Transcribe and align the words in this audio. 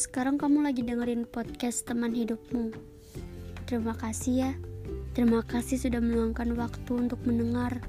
Sekarang 0.00 0.40
kamu 0.40 0.64
lagi 0.64 0.80
dengerin 0.80 1.28
podcast 1.28 1.84
teman 1.84 2.16
hidupmu. 2.16 2.72
Terima 3.68 3.92
kasih 3.92 4.32
ya. 4.32 4.52
Terima 5.12 5.44
kasih 5.44 5.76
sudah 5.76 6.00
meluangkan 6.00 6.56
waktu 6.56 6.92
untuk 6.96 7.20
mendengar. 7.28 7.84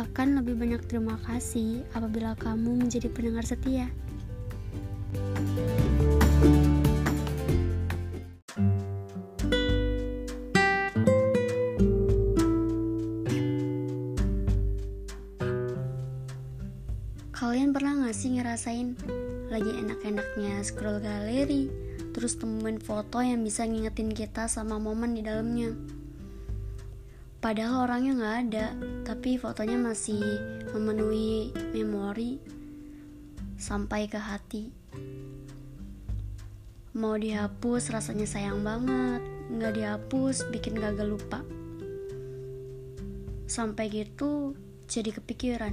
Akan 0.00 0.40
lebih 0.40 0.56
banyak 0.56 0.80
terima 0.88 1.20
kasih 1.28 1.84
apabila 1.92 2.32
kamu 2.40 2.88
menjadi 2.88 3.12
pendengar 3.12 3.44
setia. 3.44 3.92
Kalian 17.36 17.76
pernah 17.76 18.08
gak 18.08 18.16
sih 18.16 18.40
ngerasain 18.40 18.96
lagi 19.52 19.68
enak-enaknya 19.68 20.64
scroll 20.64 20.96
galeri, 20.96 21.68
terus 22.16 22.40
temuin 22.40 22.80
foto 22.80 23.20
yang 23.20 23.44
bisa 23.44 23.68
ngingetin 23.68 24.08
kita 24.16 24.48
sama 24.48 24.80
momen 24.80 25.12
di 25.12 25.20
dalamnya. 25.20 25.76
Padahal 27.44 27.84
orangnya 27.84 28.12
gak 28.16 28.36
ada, 28.48 28.66
tapi 29.04 29.36
fotonya 29.36 29.76
masih 29.76 30.24
memenuhi 30.72 31.52
memori 31.76 32.40
sampai 33.60 34.08
ke 34.08 34.16
hati. 34.16 34.72
Mau 36.96 37.20
dihapus 37.20 37.92
rasanya 37.92 38.24
sayang 38.24 38.64
banget, 38.64 39.20
nggak 39.52 39.72
dihapus 39.76 40.48
bikin 40.48 40.80
gagal 40.80 41.16
lupa. 41.16 41.40
Sampai 43.48 43.92
gitu 43.92 44.56
jadi 44.88 45.12
kepikiran 45.12 45.72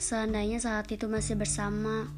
Seandainya 0.00 0.56
saat 0.56 0.88
itu 0.88 1.12
masih 1.12 1.36
bersama, 1.36 2.08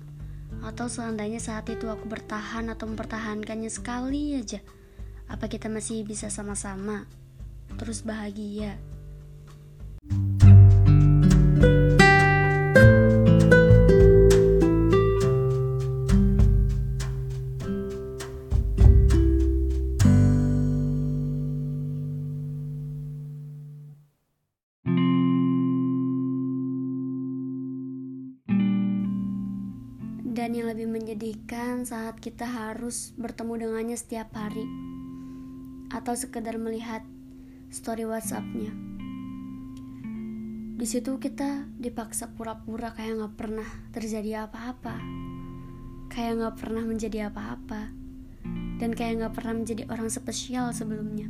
atau 0.60 0.86
seandainya 0.92 1.40
saat 1.40 1.64
itu 1.72 1.88
aku 1.88 2.04
bertahan 2.04 2.68
atau 2.68 2.84
mempertahankannya 2.84 3.72
sekali 3.72 4.36
aja, 4.36 4.60
apa 5.32 5.48
kita 5.48 5.72
masih 5.72 6.04
bisa 6.04 6.28
sama-sama 6.28 7.08
terus 7.80 8.04
bahagia? 8.04 8.76
Dan 30.32 30.56
yang 30.56 30.72
lebih 30.72 30.88
menyedihkan 30.88 31.84
saat 31.84 32.16
kita 32.16 32.48
harus 32.48 33.12
bertemu 33.20 33.68
dengannya 33.68 34.00
setiap 34.00 34.32
hari. 34.32 34.64
Atau 35.92 36.16
sekedar 36.16 36.56
melihat 36.56 37.04
story 37.68 38.08
whatsappnya. 38.08 38.72
Di 40.80 40.88
situ 40.88 41.20
kita 41.20 41.68
dipaksa 41.76 42.32
pura-pura 42.32 42.96
kayak 42.96 43.20
gak 43.20 43.34
pernah 43.36 43.68
terjadi 43.92 44.48
apa-apa. 44.48 44.96
Kayak 46.08 46.48
gak 46.48 46.56
pernah 46.64 46.84
menjadi 46.88 47.28
apa-apa. 47.28 47.92
Dan 48.80 48.96
kayak 48.96 49.28
gak 49.28 49.36
pernah 49.36 49.60
menjadi 49.60 49.84
orang 49.92 50.08
spesial 50.08 50.72
sebelumnya. 50.72 51.28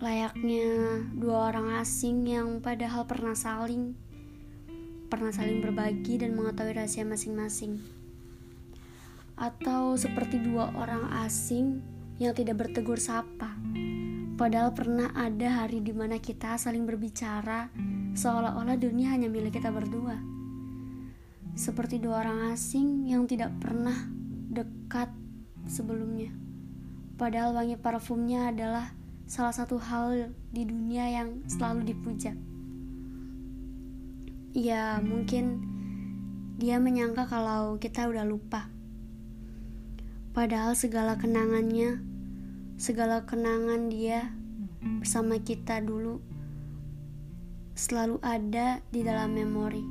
Layaknya 0.00 1.04
dua 1.12 1.52
orang 1.52 1.84
asing 1.84 2.24
yang 2.24 2.64
padahal 2.64 3.04
pernah 3.04 3.36
saling 3.36 4.07
pernah 5.08 5.32
saling 5.32 5.64
berbagi 5.64 6.20
dan 6.20 6.36
mengetahui 6.36 6.76
rahasia 6.76 7.02
masing-masing. 7.08 7.80
Atau 9.40 9.96
seperti 9.96 10.36
dua 10.36 10.68
orang 10.76 11.08
asing 11.24 11.80
yang 12.20 12.36
tidak 12.36 12.60
bertegur 12.60 13.00
sapa. 13.00 13.56
Padahal 14.38 14.76
pernah 14.76 15.10
ada 15.16 15.64
hari 15.64 15.82
di 15.82 15.90
mana 15.90 16.20
kita 16.20 16.60
saling 16.60 16.86
berbicara 16.86 17.72
seolah-olah 18.14 18.76
dunia 18.78 19.16
hanya 19.16 19.26
milik 19.26 19.58
kita 19.58 19.72
berdua. 19.72 20.14
Seperti 21.58 21.98
dua 21.98 22.22
orang 22.22 22.54
asing 22.54 23.08
yang 23.08 23.26
tidak 23.26 23.50
pernah 23.58 23.96
dekat 24.52 25.10
sebelumnya. 25.66 26.30
Padahal 27.18 27.56
wangi 27.56 27.74
parfumnya 27.74 28.54
adalah 28.54 28.94
salah 29.26 29.50
satu 29.50 29.80
hal 29.80 30.30
di 30.54 30.62
dunia 30.62 31.10
yang 31.10 31.42
selalu 31.50 31.90
dipuja. 31.90 32.32
Ya, 34.58 34.98
mungkin 34.98 35.62
dia 36.58 36.82
menyangka 36.82 37.30
kalau 37.30 37.78
kita 37.78 38.10
udah 38.10 38.26
lupa. 38.26 38.66
Padahal 40.34 40.74
segala 40.74 41.14
kenangannya, 41.14 42.02
segala 42.74 43.22
kenangan 43.22 43.86
dia 43.86 44.34
bersama 44.82 45.38
kita 45.38 45.78
dulu 45.78 46.18
selalu 47.78 48.18
ada 48.18 48.82
di 48.90 49.06
dalam 49.06 49.30
memori. 49.30 49.86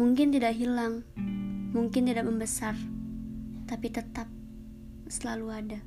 Mungkin 0.00 0.32
tidak 0.32 0.56
hilang, 0.56 1.04
mungkin 1.76 2.08
tidak 2.08 2.24
membesar, 2.24 2.72
tapi 3.68 3.92
tetap 3.92 4.24
selalu 5.04 5.46
ada. 5.52 5.80